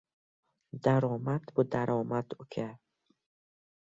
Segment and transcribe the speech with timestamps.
[0.83, 2.67] •Daromad va buromad— aka-uka.